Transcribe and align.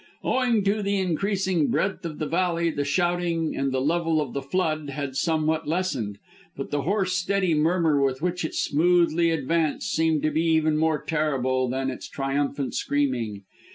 Owing 0.23 0.63
to 0.63 0.81
the 0.81 0.97
increasing 0.97 1.67
breadth 1.67 2.03
of 2.07 2.17
the 2.17 2.25
valley 2.25 2.71
the 2.71 2.83
shouting 2.83 3.55
and 3.55 3.71
the 3.71 3.79
level 3.79 4.19
of 4.19 4.33
the 4.33 4.41
flood 4.41 4.89
had 4.89 5.15
somewhat 5.15 5.67
lessened, 5.67 6.17
but 6.57 6.71
the 6.71 6.81
hoarse, 6.81 7.13
steady 7.13 7.53
murmur 7.53 8.01
with 8.01 8.19
which 8.19 8.43
it 8.43 8.55
smoothly 8.55 9.29
advanced 9.29 9.93
seemed 9.93 10.23
to 10.23 10.31
be 10.31 10.41
even 10.41 10.75
more 10.75 10.99
terrible 10.99 11.69
than 11.69 11.91
its 11.91 12.07
triumphant 12.09 12.73
screaming. 12.73 13.43